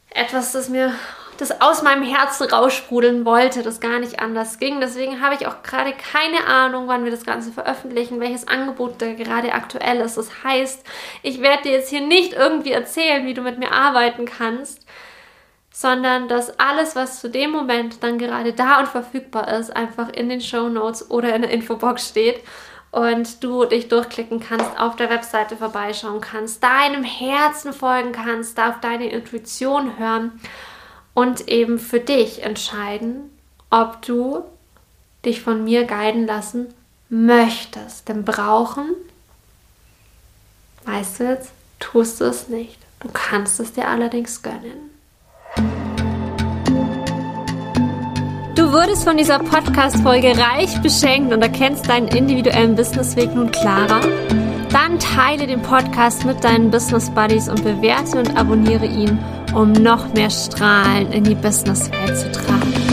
etwas, 0.10 0.54
das 0.54 0.69
mir 0.69 0.95
das 1.38 1.62
aus 1.62 1.84
meinem 1.84 2.02
Herzen 2.02 2.47
raussprudeln 2.49 3.25
wollte, 3.25 3.62
das 3.62 3.80
gar 3.80 3.99
nicht 3.99 4.19
anders 4.19 4.58
ging. 4.58 4.82
Deswegen 4.82 5.21
habe 5.21 5.36
ich 5.36 5.45
auch 5.45 5.62
gerade 5.62 5.93
keine 5.93 6.47
Ahnung, 6.47 6.88
wann 6.88 7.04
wir 7.04 7.12
das 7.12 7.28
Ganze 7.28 7.52
veröffentlichen, 7.52 8.19
welches 8.19 8.47
Angebot 8.47 8.95
da 8.97 9.13
gerade 9.13 9.54
aktuell 9.54 9.99
ist. 10.02 10.17
Das 10.17 10.43
heißt, 10.43 10.84
ich 11.21 11.41
werde 11.41 11.62
dir 11.62 11.73
jetzt 11.73 11.91
hier 11.91 12.02
nicht 12.02 12.34
irgendwie 12.34 12.71
erzählen, 12.71 13.23
wie 13.28 13.36
du 13.36 13.43
mit 13.43 13.60
mir 13.60 13.71
arbeiten 13.71 14.25
kannst, 14.25 14.88
sondern 15.71 16.28
dass 16.28 16.60
alles, 16.60 16.95
was 16.95 17.21
zu 17.21 17.30
dem 17.30 17.52
Moment 17.52 18.02
dann 18.02 18.17
gerade 18.17 18.52
da 18.54 18.80
und 18.80 18.88
verfügbar 18.88 19.47
ist, 19.60 19.75
einfach 19.75 20.10
in 20.10 20.28
den 20.28 20.41
Show 20.41 20.69
Notes 20.69 21.12
oder 21.12 21.36
in 21.36 21.43
der 21.43 21.52
Infobox 21.52 22.10
steht 22.10 22.41
und 22.91 23.43
du 23.43 23.65
dich 23.65 23.88
durchklicken 23.88 24.39
kannst, 24.39 24.80
auf 24.80 24.95
der 24.95 25.10
Webseite 25.10 25.58
vorbeischauen 25.58 26.21
kannst, 26.21 26.63
deinem 26.63 27.04
Herzen 27.04 27.73
folgen 27.73 28.12
kannst, 28.12 28.58
da 28.58 28.69
auf 28.69 28.80
deine 28.82 29.10
Intuition 29.10 29.99
hören 29.99 30.39
und 31.13 31.47
eben 31.47 31.80
für 31.80 31.99
dich 31.99 32.43
entscheiden, 32.43 33.30
ob 33.69 34.02
du 34.02 34.43
dich 35.25 35.41
von 35.41 35.63
mir 35.63 35.86
guiden 35.86 36.25
lassen 36.25 36.73
möchtest. 37.10 38.08
Denn 38.08 38.23
brauchen, 38.23 38.95
weißt 40.86 41.19
du 41.19 41.23
jetzt, 41.25 41.52
tust 41.80 42.21
du 42.21 42.25
es 42.25 42.47
nicht. 42.47 42.78
Du 43.02 43.10
kannst 43.13 43.60
es 43.60 43.73
dir 43.73 43.88
allerdings 43.88 44.41
gönnen. 44.41 44.88
Du 48.69 48.75
wurdest 48.75 49.03
von 49.03 49.17
dieser 49.17 49.39
Podcast-Folge 49.39 50.38
reich 50.38 50.79
beschenkt 50.84 51.34
und 51.34 51.41
erkennst 51.41 51.89
deinen 51.89 52.08
individuellen 52.10 52.75
Businessweg 52.75 53.34
nun 53.34 53.49
klarer? 53.49 53.99
Dann 54.71 54.99
teile 54.99 55.47
den 55.47 55.60
Podcast 55.63 56.23
mit 56.23 56.43
deinen 56.43 56.69
Business 56.69 57.10
Buddies 57.10 57.49
und 57.49 57.63
bewerte 57.63 58.19
und 58.19 58.38
abonniere 58.38 58.86
ihn, 58.86 59.17
um 59.55 59.71
noch 59.71 60.13
mehr 60.13 60.29
Strahlen 60.29 61.12
in 61.12 61.23
die 61.23 61.34
Businesswelt 61.34 62.15
zu 62.15 62.32
tragen. 62.32 62.88